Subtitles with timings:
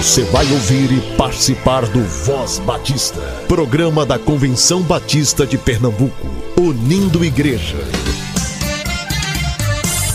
[0.00, 6.26] Você vai ouvir e participar do Voz Batista, programa da Convenção Batista de Pernambuco,
[6.58, 7.76] unindo igreja.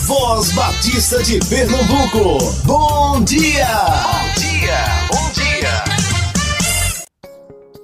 [0.08, 3.68] Voz Batista de Pernambuco, bom dia!
[3.68, 5.84] Bom dia, bom dia!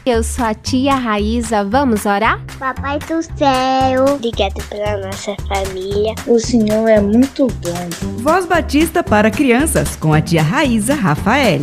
[0.03, 2.43] Eu sou a tia Raíza, vamos orar?
[2.57, 6.15] Papai do céu, obrigado pela nossa família.
[6.25, 8.17] O Senhor é muito bom.
[8.17, 11.61] Voz Batista para crianças com a tia Raíza Rafael.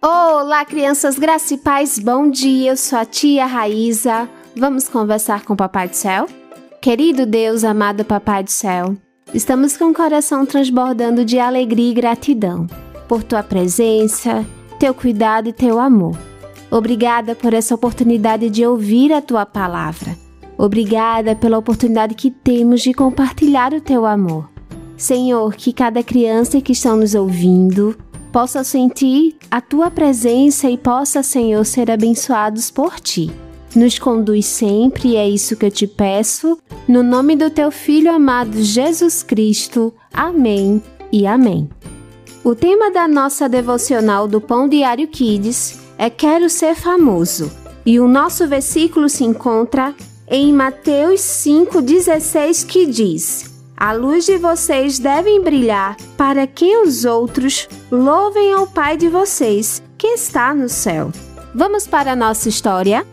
[0.00, 2.70] Olá, crianças, graça e paz, bom dia.
[2.70, 4.26] Eu sou a tia Raíza.
[4.56, 6.26] Vamos conversar com o Papai do Céu?
[6.80, 8.96] Querido Deus, amado Papai do Céu,
[9.34, 12.66] estamos com o coração transbordando de alegria e gratidão
[13.06, 14.44] por tua presença,
[14.78, 16.16] teu cuidado e teu amor.
[16.70, 20.16] Obrigada por essa oportunidade de ouvir a tua palavra.
[20.58, 24.48] Obrigada pela oportunidade que temos de compartilhar o teu amor.
[24.96, 27.96] Senhor, que cada criança que está nos ouvindo
[28.32, 33.30] possa sentir a tua presença e possa, Senhor, ser abençoados por ti.
[33.74, 38.62] Nos conduz sempre, é isso que eu te peço, no nome do teu Filho amado
[38.62, 39.92] Jesus Cristo.
[40.12, 41.68] Amém e amém.
[42.46, 47.50] O tema da nossa devocional do Pão Diário Kids é Quero Ser Famoso,
[47.84, 49.92] e o nosso versículo se encontra
[50.28, 57.68] em Mateus 5,16 que diz: A luz de vocês devem brilhar para que os outros
[57.90, 61.10] louvem ao Pai de vocês que está no céu.
[61.52, 63.04] Vamos para a nossa história?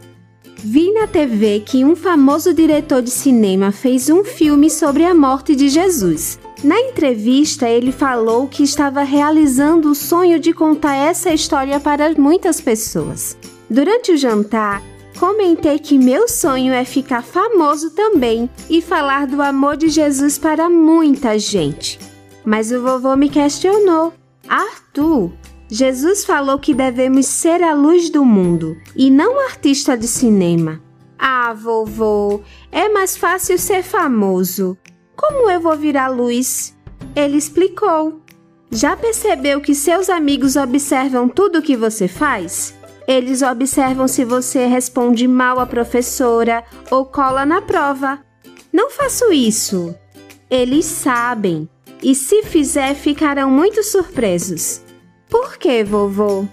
[0.60, 5.56] Vi na TV que um famoso diretor de cinema fez um filme sobre a morte
[5.56, 6.38] de Jesus.
[6.64, 12.62] Na entrevista, ele falou que estava realizando o sonho de contar essa história para muitas
[12.62, 13.38] pessoas.
[13.70, 14.82] Durante o jantar,
[15.20, 20.70] comentei que meu sonho é ficar famoso também e falar do amor de Jesus para
[20.70, 22.00] muita gente.
[22.46, 24.14] Mas o vovô me questionou:
[24.48, 25.34] Arthur,
[25.70, 30.82] Jesus falou que devemos ser a luz do mundo e não artista de cinema.
[31.20, 32.42] Ah, vovô,
[32.72, 34.78] é mais fácil ser famoso.
[35.16, 36.76] Como eu vou virar luz?
[37.16, 38.22] Ele explicou.
[38.72, 42.74] Já percebeu que seus amigos observam tudo o que você faz?
[43.08, 48.20] Eles observam se você responde mal à professora ou cola na prova.
[48.72, 49.94] Não faço isso.
[50.50, 51.70] Eles sabem
[52.02, 54.82] e, se fizer, ficarão muito surpresos.
[55.30, 56.48] Por que, vovô?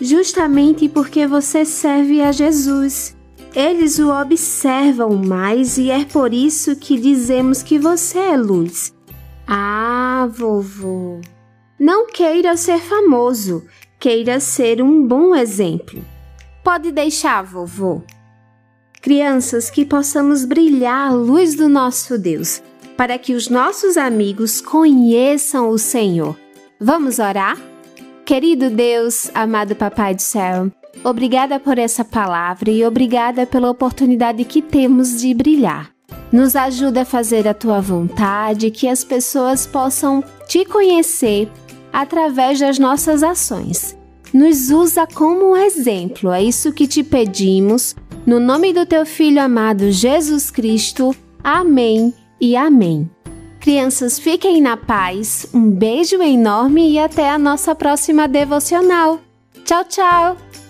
[0.00, 3.16] Justamente porque você serve a Jesus.
[3.54, 8.92] Eles o observam mais e é por isso que dizemos que você é luz.
[9.46, 11.20] Ah, vovô.
[11.78, 13.64] Não queira ser famoso,
[13.98, 16.04] queira ser um bom exemplo.
[16.62, 18.02] Pode deixar, vovô.
[19.00, 22.62] Crianças, que possamos brilhar a luz do nosso Deus,
[22.96, 26.36] para que os nossos amigos conheçam o Senhor.
[26.80, 27.56] Vamos orar?
[28.26, 30.70] Querido Deus, amado Papai do Céu,
[31.04, 35.90] Obrigada por essa palavra e obrigada pela oportunidade que temos de brilhar.
[36.32, 41.48] Nos ajuda a fazer a tua vontade, que as pessoas possam te conhecer
[41.92, 43.96] através das nossas ações.
[44.32, 47.96] Nos usa como exemplo, é isso que te pedimos.
[48.26, 51.16] No nome do teu filho amado Jesus Cristo.
[51.42, 53.10] Amém e amém.
[53.58, 55.46] Crianças, fiquem na paz.
[55.54, 59.20] Um beijo enorme e até a nossa próxima devocional.
[59.64, 60.67] Tchau, tchau!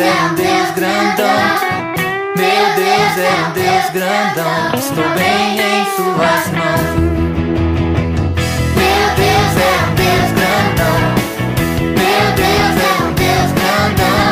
[0.00, 1.54] É um Deus grandão.
[2.36, 4.74] Meu Deus é um Deus grandão.
[4.76, 6.80] Estou bem em suas mãos.
[8.74, 10.98] Meu Deus é um Deus grandão.
[11.80, 14.28] Meu Deus é um Deus grandão.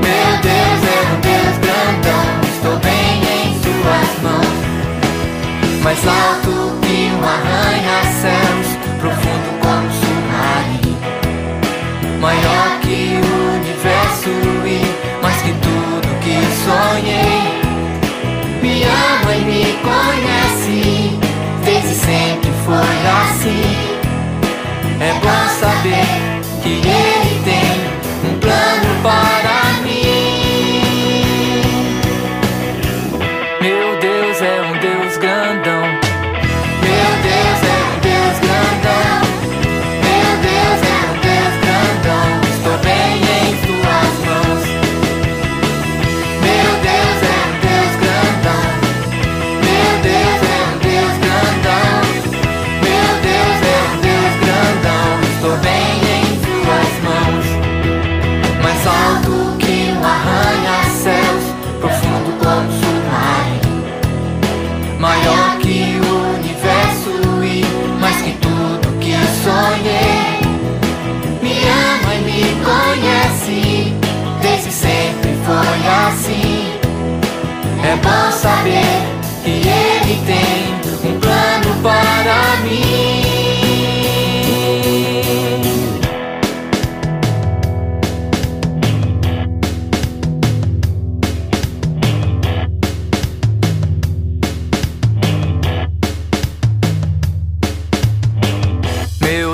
[0.00, 2.24] Meu Deus é um Deus grandão.
[2.54, 5.82] Estou bem em suas mãos.
[5.82, 6.79] Mais alto
[25.60, 26.29] saber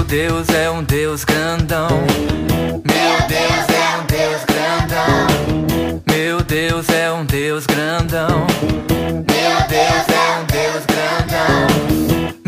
[0.09, 1.89] Deus é um Deus grandão.
[1.89, 5.27] Meu Deus é um Deus grandão.
[6.09, 8.47] Meu Deus é um Deus grandão.
[8.89, 12.46] Meu Deus é um Deus grandão.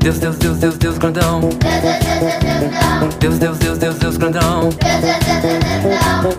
[0.00, 1.40] Deus, Deus, Deus, Deus, Deus grandão.
[3.20, 4.70] Deus, Deus, Deus, Deus, Deus grandão.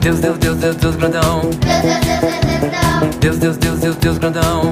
[0.02, 1.42] Deus, Deus, Deus, Deus, Deus grandão.
[3.20, 4.72] Deus, Deus, Deus, Deus, Deus grandão.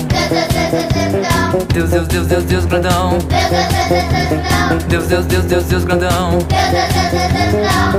[1.74, 3.18] Deus, Deus, Deus, Deus, Deus grandão.
[4.88, 6.40] Deus, Deus, Deus, Deus, Deus grandão.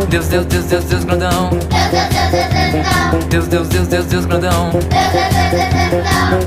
[0.08, 1.50] Deus, Deus, Deus, Deus, Deus grandão.
[3.28, 4.70] Deus, Deus, Deus, Deus, Deus grandão.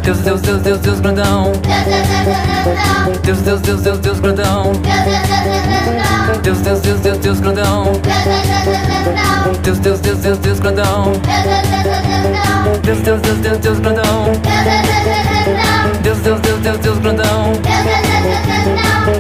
[0.04, 1.52] Deus, Deus, Deus, Deus, Deus grandão.
[3.24, 4.31] Deus, Deus, Deus, Deus, Deus grandão.
[6.42, 7.84] Deus, Deus, Deus, Deus, Deus grandão.
[9.62, 11.12] Deus, Deus, Deus, Deus, Deus grandão.
[12.82, 14.32] Deus, Deus, Deus, Deus, Deus grandão.
[16.02, 17.52] Deus, Deus, Deus, Deus, Deus grandão.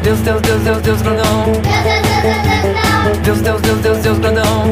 [0.01, 1.43] Deus, Deus, Deus, Deus, Deus grandão.
[3.21, 4.65] Deus, Deus, Deus, Deus, Deus grandão.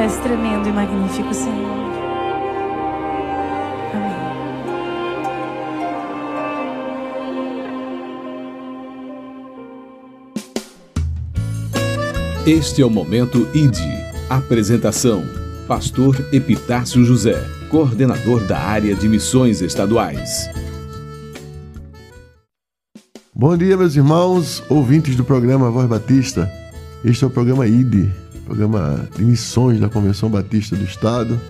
[0.00, 1.90] És tremendo e magnífico, Senhor.
[3.92, 4.16] Amém.
[12.46, 13.76] Este é o momento ID.
[14.30, 15.22] Apresentação:
[15.68, 17.38] Pastor Epitácio José,
[17.68, 20.48] coordenador da área de missões estaduais.
[23.34, 26.50] Bom dia, meus irmãos, ouvintes do programa Voz Batista.
[27.04, 28.10] Este é o programa ID,
[28.50, 31.40] programa de missões da Convenção Batista do Estado,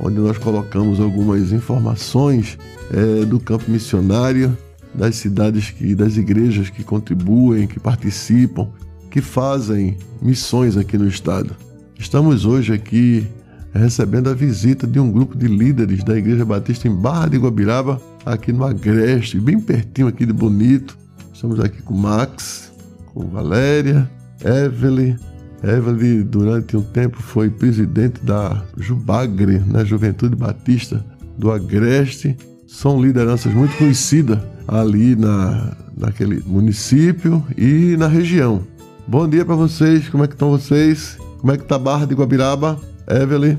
[0.00, 2.56] onde nós colocamos algumas informações
[2.90, 4.56] eh, do campo missionário,
[4.94, 8.68] das cidades que, das igrejas que contribuem, que participam,
[9.10, 11.54] que fazem missões aqui no estado.
[11.98, 13.26] Estamos hoje aqui
[13.74, 18.00] recebendo a visita de um grupo de líderes da Igreja Batista em Barra de Guabiraba,
[18.24, 20.96] aqui no Agreste, bem pertinho aqui de Bonito.
[21.34, 22.72] Estamos aqui com Max,
[23.12, 24.10] com Valéria,
[24.42, 25.16] Evelyn.
[25.62, 31.04] Evelyn, durante um tempo, foi presidente da Jubagre, né, Juventude Batista
[31.36, 32.36] do Agreste.
[32.66, 38.62] São lideranças muito conhecidas ali na, naquele município e na região.
[39.06, 41.16] Bom dia para vocês, como é que estão vocês?
[41.40, 42.78] Como é que tá a Barra de Guabiraba?
[43.08, 43.56] Evelyn?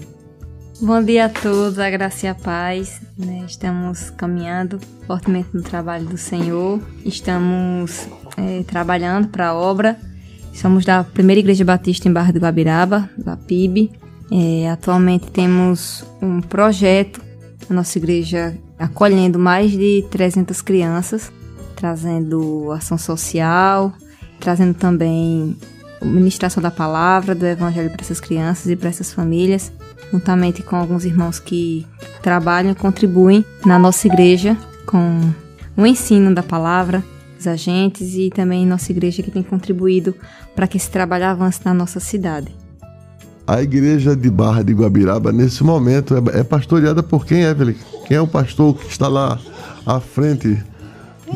[0.81, 3.01] Bom dia a todos, a graça e a paz.
[3.17, 3.43] né?
[3.47, 6.79] Estamos caminhando fortemente no trabalho do Senhor.
[7.03, 9.97] Estamos eh, trabalhando para a obra.
[10.57, 13.91] Somos da Primeira Igreja Batista em Barra do Guabiraba, da PIB.
[14.31, 17.21] Eh, atualmente temos um projeto
[17.69, 21.31] na nossa igreja acolhendo mais de 300 crianças,
[21.75, 23.93] trazendo ação social,
[24.39, 25.55] trazendo também
[26.01, 29.71] ministração da palavra, do evangelho para essas crianças e para essas famílias,
[30.11, 31.85] juntamente com alguns irmãos que
[32.23, 35.21] trabalham e contribuem na nossa igreja com
[35.77, 37.03] o ensino da palavra,
[37.39, 40.15] os agentes e também nossa igreja que tem contribuído
[40.55, 42.47] para que esse trabalho avance na nossa cidade.
[43.45, 47.75] A igreja de Barra de Guabiraba, nesse momento, é, é pastoreada por quem, Evelyn?
[48.05, 49.39] Quem é o pastor que está lá
[49.85, 50.61] à frente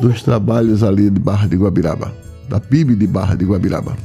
[0.02, 2.14] dos trabalhos ali de Barra de Guabiraba?
[2.50, 3.96] Da PIB de Barra de Guabiraba.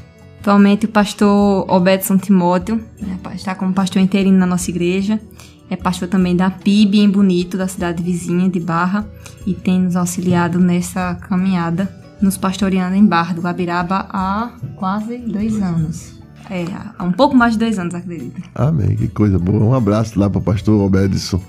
[0.40, 5.20] Atualmente o pastor Obedson Timóteo né, está como pastor interino na nossa igreja.
[5.68, 9.06] É pastor também da PIB em Bonito, da cidade vizinha de Barra,
[9.46, 11.88] e tem nos auxiliado nessa caminhada,
[12.20, 16.16] nos pastoreando em Barra do Guabiraba há quase dois anos.
[16.48, 16.64] É,
[16.96, 18.40] há um pouco mais de dois anos, acredito.
[18.54, 19.64] Amém, que coisa boa.
[19.64, 21.40] Um abraço lá para o pastor Obedson.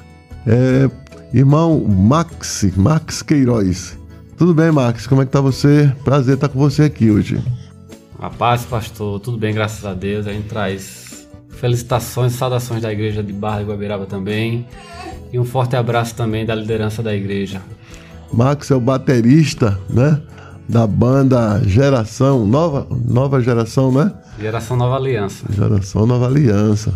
[0.45, 0.89] É,
[1.33, 3.97] irmão Max, Max Queiroz.
[4.37, 5.05] Tudo bem, Max?
[5.05, 5.93] Como é que tá você?
[6.03, 7.39] Prazer estar com você aqui hoje.
[8.19, 9.19] A paz, pastor.
[9.19, 10.25] Tudo bem, graças a Deus.
[10.25, 11.06] A gente traz
[11.57, 14.65] felicitações, saudações da igreja de Barra de Guabiraba também.
[15.31, 17.61] E um forte abraço também da liderança da igreja.
[18.31, 20.21] Max é o baterista, né?
[20.67, 24.13] Da banda Geração, nova, nova geração, né?
[24.39, 25.45] Geração Nova Aliança.
[25.49, 26.93] Geração Nova Aliança.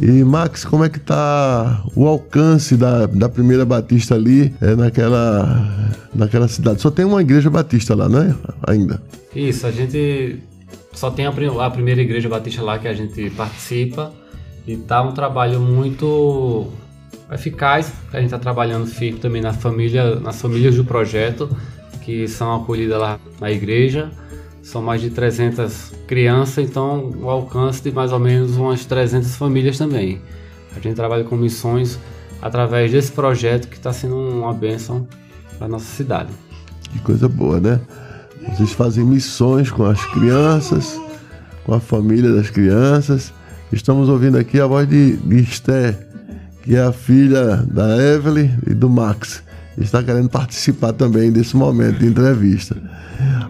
[0.00, 5.96] E Max, como é que tá o alcance da, da primeira batista ali é, naquela,
[6.14, 6.80] naquela cidade?
[6.80, 8.34] Só tem uma igreja batista lá, né?
[8.66, 9.02] Ainda.
[9.34, 10.38] Isso, a gente
[10.98, 14.12] só tem a, a primeira igreja batista lá que a gente participa
[14.66, 16.66] e tá um trabalho muito
[17.30, 17.92] eficaz.
[18.12, 21.48] A gente está trabalhando firme também na família, nas famílias do projeto
[22.02, 24.10] que são acolhidas lá na igreja.
[24.60, 29.78] São mais de 300 crianças, então o alcance de mais ou menos umas 300 famílias
[29.78, 30.20] também.
[30.76, 31.96] A gente trabalha com missões
[32.42, 35.06] através desse projeto que está sendo uma bênção
[35.58, 36.30] para nossa cidade.
[36.90, 37.80] Que coisa boa, né?
[38.46, 40.98] Vocês fazem missões com as crianças,
[41.64, 43.32] com a família das crianças.
[43.72, 45.96] Estamos ouvindo aqui a voz de, de Esther,
[46.62, 49.42] que é a filha da Evelyn e do Max.
[49.76, 52.76] Está querendo participar também desse momento de entrevista.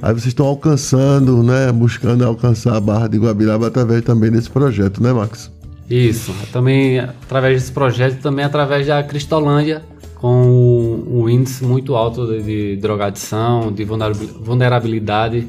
[0.03, 1.73] Aí vocês estão alcançando, né?
[1.73, 5.51] Buscando alcançar a Barra de Guabiraba através também desse projeto, né, Max?
[5.89, 9.83] Isso, também através desse projeto, também através da Cristolândia,
[10.19, 15.47] com um índice muito alto de, de drogadição, de vulnerabil- vulnerabilidade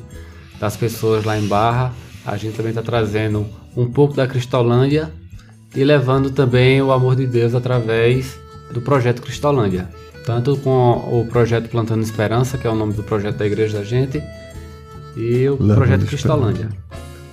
[0.60, 1.94] das pessoas lá em Barra.
[2.26, 3.46] a gente também está trazendo
[3.76, 5.12] um pouco da Cristolândia
[5.76, 8.40] e levando também o amor de Deus através
[8.74, 9.90] do projeto Cristolândia.
[10.26, 13.84] Tanto com o projeto Plantando Esperança, que é o nome do projeto da igreja da
[13.84, 14.22] gente,
[15.18, 16.06] e o Levando projeto.
[16.06, 16.70] Cristolândia.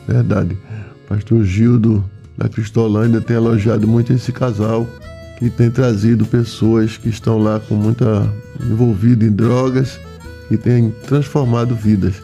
[0.09, 0.57] Verdade.
[1.07, 2.03] Pastor Gildo
[2.39, 4.87] da Cristolândia tem elogiado muito esse casal
[5.39, 10.01] que tem trazido pessoas que estão lá com muita envolvido em drogas
[10.51, 12.15] e tem transformado vidas.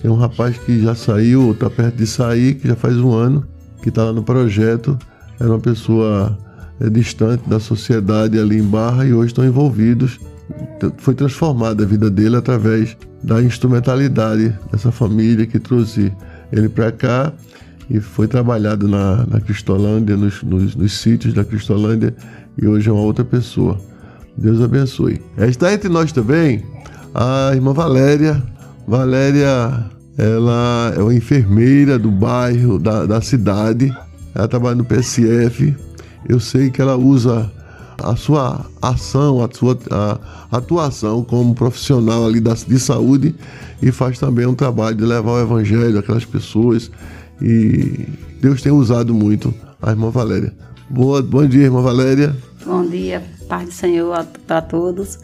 [0.00, 3.44] Tem um rapaz que já saiu, está perto de sair, que já faz um ano,
[3.82, 4.98] que está lá no projeto.
[5.40, 6.38] Era uma pessoa
[6.80, 10.20] é, distante da sociedade ali em Barra e hoje estão envolvidos.
[10.98, 16.12] Foi transformada a vida dele através da instrumentalidade dessa família que trouxe
[16.52, 17.32] ele para cá
[17.88, 22.14] e foi trabalhado na, na Cristolândia, nos, nos, nos sítios da Cristolândia
[22.56, 23.78] e hoje é uma outra pessoa.
[24.36, 25.20] Deus abençoe.
[25.38, 26.64] Está entre nós também
[27.14, 28.42] a irmã Valéria.
[28.86, 33.94] Valéria, ela é uma enfermeira do bairro, da, da cidade.
[34.34, 35.74] Ela trabalha no PSF.
[36.28, 37.50] Eu sei que ela usa
[38.02, 43.34] a sua ação, a sua a atuação como profissional ali da, de saúde
[43.80, 46.90] e faz também um trabalho de levar o evangelho àquelas pessoas.
[47.40, 48.08] E
[48.40, 50.52] Deus tem usado muito a irmã Valéria.
[50.88, 52.36] Boa, bom dia, irmã Valéria.
[52.64, 55.18] Bom dia, paz do Senhor a, a todos.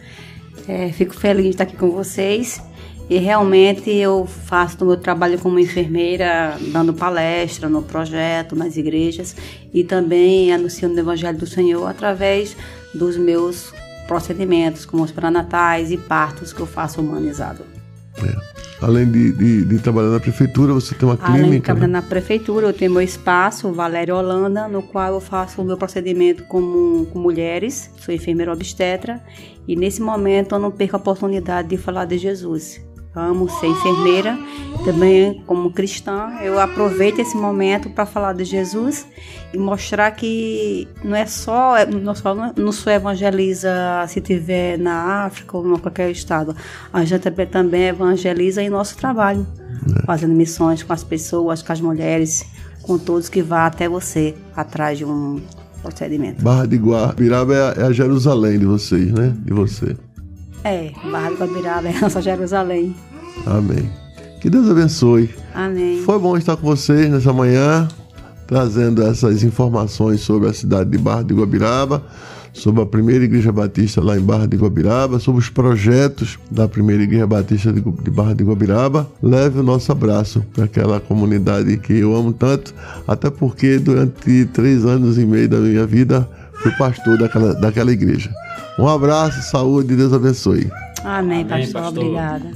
[0.66, 2.62] É, fico feliz de estar aqui com vocês.
[3.10, 9.34] E realmente eu faço o meu trabalho como enfermeira, dando palestra no projeto, nas igrejas
[9.74, 12.56] e também anunciando o Evangelho do Senhor através
[12.94, 13.72] dos meus
[14.06, 17.79] procedimentos, como os pré-natais e partos que eu faço humanizado.
[18.82, 21.64] Além de, de, de trabalhar na prefeitura, você tem uma Além de clínica.
[21.66, 21.92] trabalhar né?
[22.00, 25.76] na prefeitura, eu tenho meu espaço, o Valério Holanda, no qual eu faço o meu
[25.76, 29.22] procedimento com, com mulheres, sou enfermeira obstetra,
[29.68, 32.80] e nesse momento eu não perco a oportunidade de falar de Jesus.
[33.14, 34.38] Amo ser enfermeira,
[34.84, 39.04] também como cristã, eu aproveito esse momento para falar de Jesus
[39.52, 43.70] e mostrar que não é só, não só, não só evangeliza
[44.06, 46.54] se tiver na África ou em qualquer estado,
[46.92, 49.44] a gente também- evangeliza em nosso trabalho
[50.06, 52.46] fazendo missões com as pessoas, com as mulheres,
[52.82, 55.40] com todos que vá até você atrás de um
[55.82, 56.42] procedimento.
[56.42, 59.34] Barra de Guabiraba é a, é a Jerusalém de vocês, né?
[59.44, 59.96] De você.
[60.64, 62.94] É, Barra do Guabiraba é a nossa Jerusalém.
[63.46, 63.90] Amém.
[64.40, 65.30] Que Deus abençoe.
[65.54, 66.02] Amém.
[66.04, 67.88] Foi bom estar com vocês nessa manhã,
[68.46, 72.02] trazendo essas informações sobre a cidade de Barra de Guabiraba,
[72.52, 77.02] sobre a primeira igreja batista lá em Barra de Guabiraba, sobre os projetos da primeira
[77.02, 79.06] igreja batista de Barra de Guabiraba.
[79.22, 82.74] Leve o nosso abraço para aquela comunidade que eu amo tanto,
[83.06, 86.28] até porque durante três anos e meio da minha vida
[86.62, 88.30] fui pastor daquela, daquela igreja.
[88.80, 90.72] Um abraço, saúde e Deus abençoe.
[91.04, 91.82] Amém, Amém, pastor.
[91.82, 92.02] pastor.
[92.02, 92.50] Obrigada.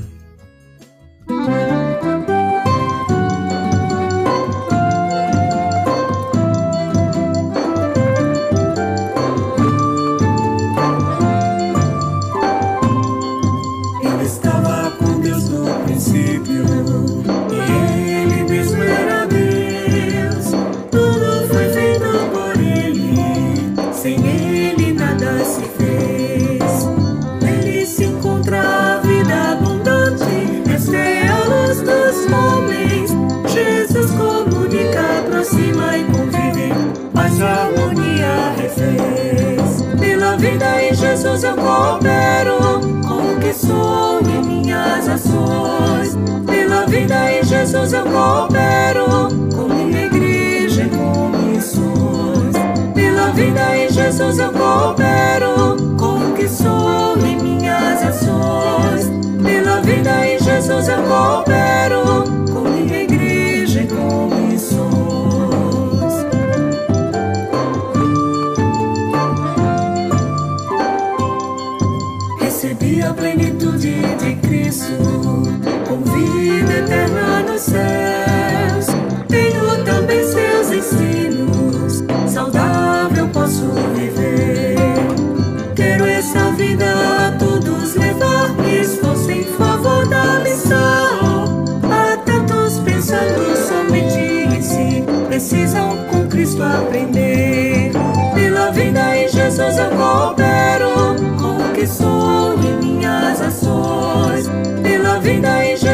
[60.23, 66.15] Em Jesus eu coopero com minha igreja e com missões.
[72.41, 74.93] Recebi a plenitude de Cristo,
[75.89, 77.94] com vida eterna nos céus.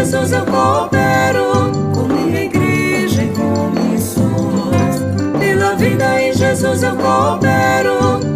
[0.01, 5.05] Jesus eu coopero com minha igreja e com missões.
[5.39, 8.30] Pela vida em Jesus eu coopero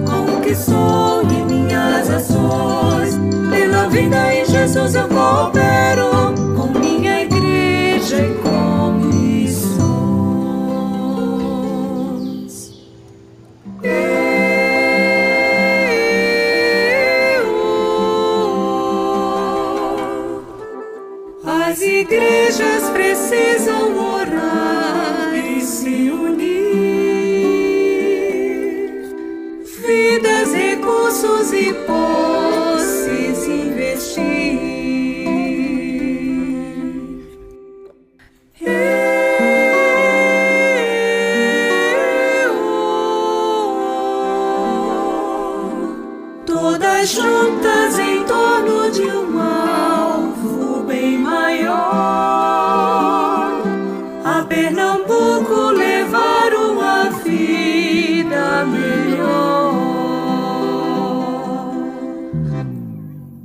[55.07, 59.75] pouco levar uma vida melhor.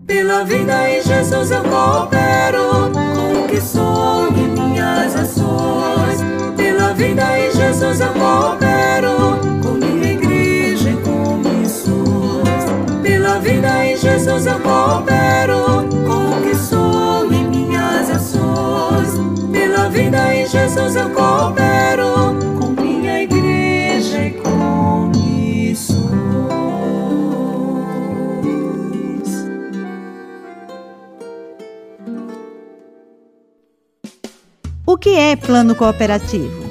[0.07, 6.19] Pela vida em Jesus eu coopero com o que sou e minhas ações.
[6.55, 12.65] Pela vida em Jesus eu coopero com minha igreja e com missões.
[13.03, 16.28] Pela vida em Jesus eu coopero com
[19.89, 26.09] vida em Jesus eu coopero com minha igreja e com missões.
[34.85, 36.69] O que é plano cooperativo?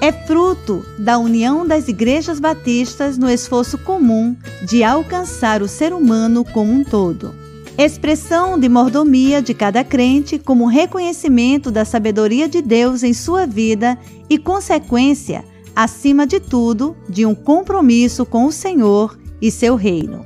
[0.00, 4.36] É fruto da união das igrejas batistas no esforço comum
[4.66, 7.41] de alcançar o ser humano como um todo.
[7.78, 13.98] Expressão de mordomia de cada crente como reconhecimento da sabedoria de Deus em sua vida
[14.28, 20.24] e consequência, acima de tudo, de um compromisso com o Senhor e seu reino.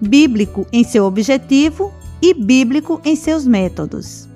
[0.00, 4.30] Bíblico em seu objetivo e bíblico em seus métodos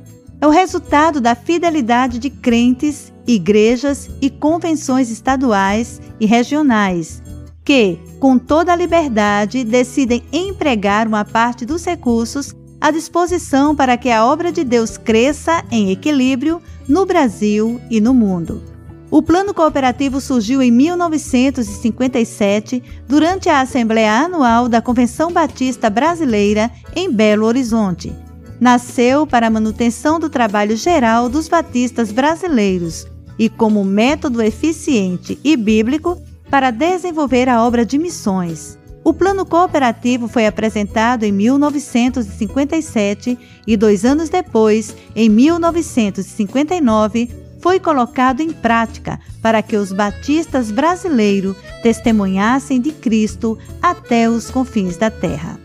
[0.44, 7.22] é o resultado da fidelidade de crentes, igrejas e convenções estaduais e regionais,
[7.64, 14.10] que, com toda a liberdade, decidem empregar uma parte dos recursos à disposição para que
[14.10, 16.58] a obra de Deus cresça em equilíbrio
[16.88, 18.62] no Brasil e no mundo.
[19.10, 27.12] O plano cooperativo surgiu em 1957, durante a Assembleia Anual da Convenção Batista Brasileira, em
[27.12, 28.10] Belo Horizonte
[28.58, 33.06] nasceu para a manutenção do trabalho geral dos batistas brasileiros
[33.38, 36.18] e como método eficiente e bíblico
[36.54, 38.78] para desenvolver a obra de missões.
[39.02, 43.36] O plano cooperativo foi apresentado em 1957
[43.66, 51.56] e dois anos depois, em 1959, foi colocado em prática para que os batistas brasileiros
[51.82, 55.63] testemunhassem de Cristo até os confins da terra.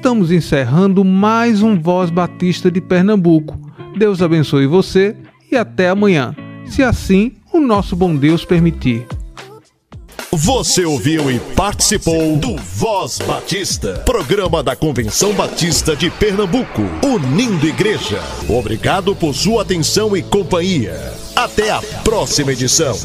[0.00, 3.60] Estamos encerrando mais um Voz Batista de Pernambuco.
[3.98, 5.14] Deus abençoe você
[5.52, 6.34] e até amanhã,
[6.66, 9.06] se assim o nosso bom Deus permitir.
[10.32, 18.22] Você ouviu e participou do Voz Batista, programa da Convenção Batista de Pernambuco, unindo igreja.
[18.48, 21.12] Obrigado por sua atenção e companhia.
[21.36, 22.96] Até a próxima edição.